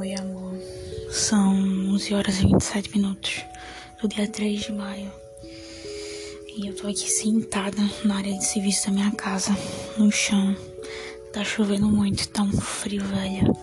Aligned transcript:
Oi, 0.00 0.14
amor. 0.14 0.54
São 1.10 1.52
11 1.92 2.14
horas 2.14 2.40
e 2.40 2.46
27 2.46 2.96
minutos 2.96 3.44
do 4.00 4.08
dia 4.08 4.26
3 4.26 4.58
de 4.58 4.72
maio. 4.72 5.12
E 6.56 6.66
eu 6.66 6.74
tô 6.74 6.86
aqui 6.86 7.06
sentada 7.06 7.82
na 8.02 8.16
área 8.16 8.32
de 8.32 8.42
serviço 8.42 8.86
da 8.86 8.92
minha 8.94 9.10
casa, 9.10 9.54
no 9.98 10.10
chão. 10.10 10.56
Tá 11.34 11.44
chovendo 11.44 11.86
muito, 11.86 12.26
tá 12.30 12.42
um 12.42 12.50
frio, 12.50 13.04
velho. 13.04 13.54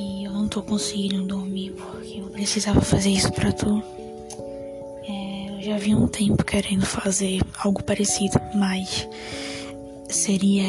E 0.00 0.24
eu 0.24 0.32
não 0.32 0.48
tô 0.48 0.64
conseguindo 0.64 1.24
dormir 1.28 1.74
porque 1.76 2.18
eu 2.18 2.26
precisava 2.30 2.80
fazer 2.80 3.10
isso 3.10 3.30
pra 3.30 3.52
tu. 3.52 3.80
É, 5.06 5.58
eu 5.58 5.62
já 5.62 5.78
vi 5.78 5.94
um 5.94 6.08
tempo 6.08 6.44
querendo 6.44 6.84
fazer 6.84 7.40
algo 7.62 7.84
parecido, 7.84 8.40
mas 8.52 9.06
seria, 10.10 10.64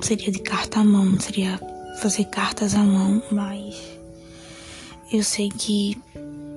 seria 0.00 0.30
de 0.30 0.38
carta 0.42 0.78
à 0.78 0.84
mão, 0.84 1.18
seria 1.18 1.58
fazer 1.98 2.26
cartas 2.26 2.76
à 2.76 2.78
mão, 2.78 3.20
mas 3.30 3.76
eu 5.12 5.24
sei 5.24 5.48
que 5.48 6.00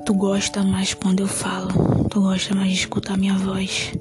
tu 0.05 0.13
gosta 0.13 0.62
mais 0.63 0.94
quando 0.94 1.22
eu 1.22 1.27
falo, 1.27 2.08
tu 2.09 2.22
gosta 2.22 2.54
mais 2.54 2.70
de 2.70 2.80
escutar 2.80 3.18
minha 3.18 3.34
voz. 3.34 3.91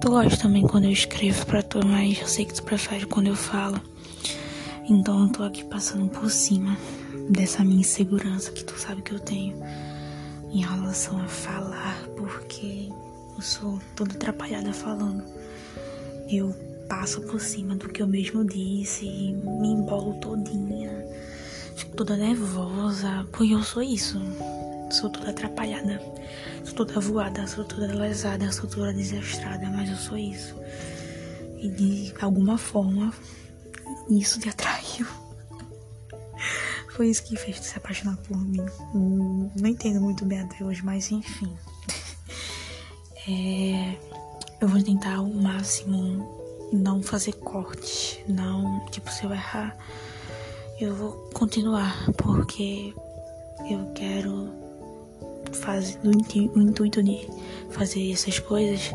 Tu 0.00 0.08
gosta 0.08 0.36
também 0.38 0.62
quando 0.62 0.84
eu 0.84 0.92
escrevo 0.92 1.44
pra 1.44 1.62
tu, 1.62 1.86
mas 1.86 2.20
eu 2.20 2.26
sei 2.26 2.46
que 2.46 2.54
tu 2.54 2.62
prefere 2.62 3.04
quando 3.04 3.26
eu 3.26 3.36
falo. 3.36 3.78
Então 4.88 5.24
eu 5.24 5.28
tô 5.28 5.42
aqui 5.42 5.62
passando 5.64 6.08
por 6.08 6.30
cima 6.30 6.74
dessa 7.28 7.62
minha 7.62 7.80
insegurança 7.80 8.50
que 8.50 8.64
tu 8.64 8.78
sabe 8.78 9.02
que 9.02 9.12
eu 9.12 9.20
tenho 9.20 9.56
em 10.50 10.62
relação 10.62 11.20
a 11.20 11.28
falar, 11.28 12.02
porque 12.16 12.88
eu 13.36 13.42
sou 13.42 13.78
toda 13.94 14.12
atrapalhada 14.12 14.72
falando. 14.72 15.22
Eu 16.30 16.73
passo 16.88 17.20
por 17.22 17.40
cima 17.40 17.74
do 17.76 17.88
que 17.88 18.02
eu 18.02 18.06
mesmo 18.06 18.44
disse, 18.44 19.06
me 19.06 19.68
embolo 19.68 20.14
todinha, 20.20 21.06
fico 21.76 21.96
toda 21.96 22.16
nervosa, 22.16 23.26
porque 23.32 23.54
eu 23.54 23.62
sou 23.62 23.82
isso. 23.82 24.20
Sou 24.90 25.10
toda 25.10 25.30
atrapalhada, 25.30 26.00
sou 26.64 26.74
toda 26.74 27.00
voada, 27.00 27.46
sou 27.46 27.64
toda 27.64 27.86
lesada, 27.94 28.52
sou 28.52 28.68
toda 28.68 28.92
desastrada, 28.92 29.66
mas 29.68 29.90
eu 29.90 29.96
sou 29.96 30.16
isso. 30.16 30.54
E 31.58 31.68
de 31.68 32.14
alguma 32.20 32.56
forma, 32.56 33.12
isso 34.08 34.38
te 34.38 34.48
atraiu. 34.48 35.06
Foi 36.94 37.08
isso 37.08 37.24
que 37.24 37.36
fez 37.36 37.58
tu 37.58 37.66
se 37.66 37.76
apaixonar 37.76 38.16
por 38.18 38.38
mim. 38.38 38.64
Não 38.92 39.66
entendo 39.66 40.00
muito 40.00 40.24
bem 40.24 40.40
até 40.40 40.62
hoje, 40.64 40.84
mas 40.84 41.10
enfim. 41.10 41.52
É, 43.26 43.96
eu 44.60 44.68
vou 44.68 44.82
tentar 44.82 45.14
ao 45.14 45.26
máximo 45.26 46.03
não 46.74 47.02
fazer 47.02 47.34
corte, 47.34 48.24
não, 48.28 48.84
tipo, 48.86 49.10
se 49.10 49.24
eu 49.24 49.32
errar, 49.32 49.76
eu 50.80 50.94
vou 50.94 51.12
continuar, 51.32 51.94
porque 52.16 52.92
eu 53.70 53.92
quero 53.94 54.50
fazer, 55.52 55.98
o 56.02 56.60
intuito 56.60 57.02
de 57.02 57.28
fazer 57.70 58.10
essas 58.10 58.40
coisas 58.40 58.92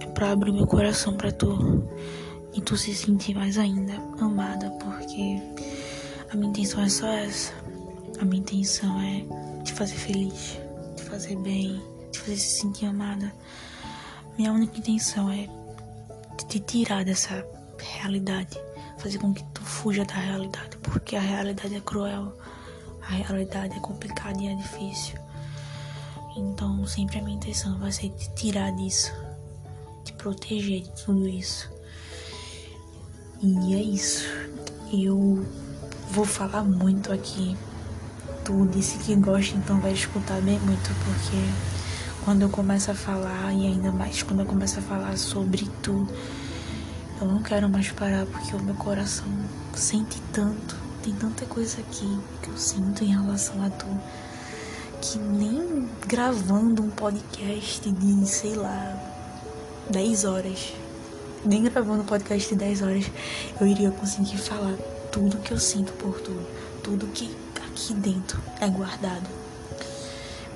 é 0.00 0.06
pra 0.06 0.30
abrir 0.30 0.52
meu 0.52 0.66
coração 0.66 1.14
pra 1.14 1.32
tu 1.32 1.84
e 2.54 2.60
tu 2.60 2.76
se 2.76 2.94
sentir 2.94 3.34
mais 3.34 3.58
ainda 3.58 3.94
amada, 4.20 4.70
porque 4.82 5.42
a 6.30 6.36
minha 6.36 6.50
intenção 6.50 6.82
é 6.82 6.88
só 6.88 7.08
essa. 7.08 7.52
A 8.20 8.24
minha 8.24 8.40
intenção 8.40 9.00
é 9.00 9.62
te 9.62 9.72
fazer 9.72 9.96
feliz, 9.96 10.58
te 10.94 11.02
fazer 11.02 11.36
bem, 11.36 11.82
te 12.12 12.20
fazer 12.20 12.36
se 12.36 12.60
sentir 12.60 12.86
amada. 12.86 13.32
Minha 14.38 14.52
única 14.52 14.78
intenção 14.78 15.30
é 15.30 15.48
te 16.44 16.60
tirar 16.60 17.04
dessa 17.04 17.44
realidade, 17.78 18.58
fazer 18.98 19.18
com 19.18 19.32
que 19.32 19.42
tu 19.44 19.62
fuja 19.62 20.04
da 20.04 20.14
realidade, 20.14 20.76
porque 20.78 21.16
a 21.16 21.20
realidade 21.20 21.74
é 21.74 21.80
cruel, 21.80 22.36
a 23.02 23.12
realidade 23.12 23.76
é 23.76 23.80
complicada 23.80 24.38
e 24.40 24.48
é 24.48 24.54
difícil. 24.54 25.18
Então, 26.36 26.86
sempre 26.86 27.18
a 27.18 27.22
minha 27.22 27.36
intenção 27.36 27.78
vai 27.78 27.90
ser 27.90 28.10
te 28.10 28.30
tirar 28.34 28.70
disso, 28.72 29.12
te 30.04 30.12
proteger 30.12 30.82
de 30.82 30.90
tudo 31.04 31.26
isso. 31.26 31.70
E 33.42 33.74
é 33.74 33.82
isso. 33.82 34.26
Eu 34.92 35.46
vou 36.10 36.24
falar 36.24 36.62
muito 36.62 37.12
aqui. 37.12 37.56
Tu 38.44 38.66
disse 38.66 38.98
que 38.98 39.14
gosta, 39.16 39.56
então 39.56 39.80
vai 39.80 39.92
escutar 39.92 40.40
bem 40.42 40.58
muito, 40.60 40.90
porque 41.04 41.36
quando 42.26 42.42
eu 42.42 42.48
começo 42.48 42.90
a 42.90 42.94
falar, 42.94 43.52
e 43.52 43.68
ainda 43.68 43.92
mais 43.92 44.20
quando 44.20 44.40
eu 44.40 44.46
começo 44.46 44.80
a 44.80 44.82
falar 44.82 45.16
sobre 45.16 45.64
tu, 45.80 46.08
eu 47.20 47.28
não 47.28 47.40
quero 47.40 47.68
mais 47.68 47.92
parar 47.92 48.26
porque 48.26 48.56
o 48.56 48.60
meu 48.60 48.74
coração 48.74 49.28
sente 49.76 50.20
tanto, 50.32 50.74
tem 51.04 51.14
tanta 51.14 51.46
coisa 51.46 51.78
aqui 51.78 52.18
que 52.42 52.48
eu 52.48 52.56
sinto 52.58 53.04
em 53.04 53.12
relação 53.14 53.64
a 53.64 53.70
tu, 53.70 53.86
que 55.00 55.20
nem 55.20 55.88
gravando 56.04 56.82
um 56.82 56.90
podcast 56.90 57.88
de, 57.88 58.26
sei 58.26 58.56
lá, 58.56 59.00
10 59.88 60.24
horas, 60.24 60.72
nem 61.44 61.62
gravando 61.62 62.02
um 62.02 62.06
podcast 62.06 62.48
de 62.48 62.56
10 62.56 62.82
horas, 62.82 63.04
eu 63.60 63.68
iria 63.68 63.92
conseguir 63.92 64.38
falar 64.38 64.74
tudo 65.12 65.36
que 65.36 65.52
eu 65.52 65.60
sinto 65.60 65.92
por 65.92 66.20
tu, 66.20 66.36
tudo 66.82 67.06
que 67.06 67.30
aqui 67.68 67.94
dentro 67.94 68.42
é 68.60 68.66
guardado. 68.66 69.28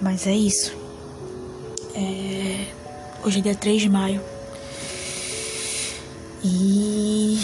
Mas 0.03 0.27
é 0.27 0.35
isso. 0.35 0.90
É, 2.01 2.65
hoje 3.23 3.41
é 3.41 3.43
dia 3.43 3.55
3 3.55 3.83
de 3.83 3.91
maio. 3.91 4.23
E 6.43 7.39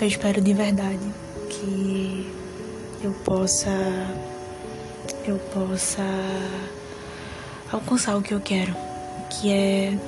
eu 0.00 0.06
espero 0.06 0.40
de 0.40 0.54
verdade 0.54 1.12
que 1.48 2.32
eu 3.02 3.10
possa 3.24 3.68
eu 5.24 5.38
possa 5.52 6.04
alcançar 7.72 8.16
o 8.16 8.22
que 8.22 8.32
eu 8.32 8.40
quero, 8.40 8.76
que 9.28 9.50
é 9.50 9.98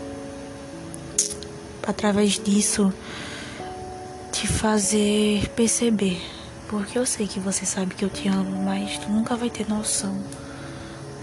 através 1.83 2.39
disso 2.39 2.93
te 4.31 4.47
fazer 4.47 5.49
perceber, 5.57 6.23
porque 6.69 6.97
eu 6.97 7.05
sei 7.05 7.27
que 7.27 7.41
você 7.41 7.67
sabe 7.67 7.97
que 7.97 8.05
eu 8.05 8.09
te 8.09 8.29
amo, 8.29 8.63
mas 8.65 8.97
tu 8.99 9.11
nunca 9.11 9.35
vai 9.35 9.51
ter 9.51 9.69
noção 9.69 10.17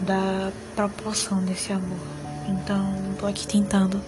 da 0.01 0.51
proporção 0.75 1.43
desse 1.43 1.71
amor. 1.73 1.99
Então, 2.47 2.95
tô 3.19 3.25
aqui 3.25 3.47
tentando 3.47 4.01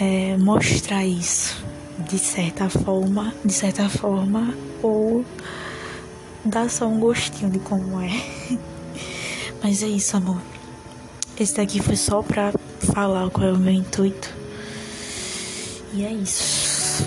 é, 0.00 0.36
mostrar 0.36 1.04
isso 1.04 1.64
de 1.98 2.18
certa 2.18 2.68
forma, 2.68 3.32
de 3.44 3.52
certa 3.52 3.88
forma, 3.88 4.54
ou 4.82 5.24
dar 6.44 6.68
só 6.68 6.86
um 6.86 6.98
gostinho 6.98 7.50
de 7.50 7.58
como 7.58 8.00
é. 8.00 8.10
Mas 9.62 9.82
é 9.82 9.86
isso, 9.86 10.16
amor. 10.16 10.40
Esse 11.38 11.56
daqui 11.56 11.80
foi 11.80 11.96
só 11.96 12.22
pra 12.22 12.52
falar 12.92 13.30
qual 13.30 13.46
é 13.48 13.52
o 13.52 13.58
meu 13.58 13.72
intuito. 13.72 14.32
E 15.92 16.04
é 16.04 16.12
isso. 16.12 17.04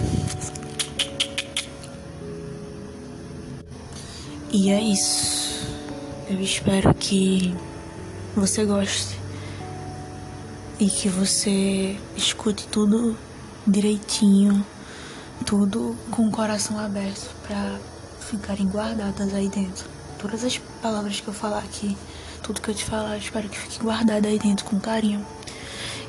E 4.52 4.70
é 4.72 4.82
isso. 4.82 5.47
Eu 6.30 6.42
espero 6.42 6.94
que 6.94 7.56
você 8.36 8.66
goste 8.66 9.18
e 10.78 10.90
que 10.90 11.08
você 11.08 11.98
escute 12.18 12.68
tudo 12.68 13.18
direitinho, 13.66 14.66
tudo 15.46 15.96
com 16.12 16.28
o 16.28 16.32
coração 16.32 16.78
aberto 16.78 17.34
para 17.48 17.80
ficarem 18.20 18.68
guardadas 18.68 19.34
aí 19.34 19.48
dentro. 19.48 19.86
Todas 20.20 20.44
as 20.44 20.58
palavras 20.82 21.22
que 21.22 21.30
eu 21.30 21.34
falar 21.34 21.60
aqui, 21.60 21.96
tudo 22.44 22.60
que 22.60 22.72
eu 22.72 22.76
te 22.76 22.84
falar, 22.84 23.14
eu 23.14 23.20
espero 23.20 23.48
que 23.48 23.58
fique 23.58 23.80
guardado 23.80 24.26
aí 24.26 24.38
dentro 24.38 24.66
com 24.66 24.78
carinho 24.82 25.26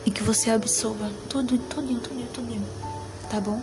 e 0.05 0.11
que 0.11 0.25
você 0.25 0.51
absorva 0.51 1.13
tudo, 1.29 1.57
tudinho, 1.59 2.01
tudinho, 2.01 2.29
tudinho. 2.35 2.67
Tá 3.31 3.41
bom? 3.41 3.63